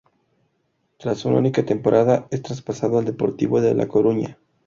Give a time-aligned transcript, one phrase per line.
[0.97, 4.39] Tras una única temporada, es traspasado al Deportivo de la Coruña.